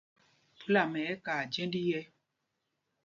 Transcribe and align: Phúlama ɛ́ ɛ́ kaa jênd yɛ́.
Phúlama 0.57 0.97
ɛ́ 1.05 1.09
ɛ́ 1.13 1.21
kaa 1.25 1.43
jênd 1.53 1.73
yɛ́. 1.87 2.03